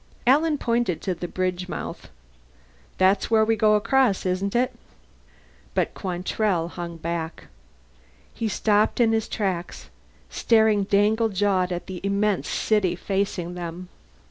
[0.25, 2.09] Alan pointed to the bridge mouth.
[2.97, 4.73] "That's where we go across, isn't it?"
[5.75, 7.49] But Quantrell hung back.
[8.33, 9.91] He stopped in his tracks,
[10.27, 13.89] staring dangle jawed at the immense city facing them.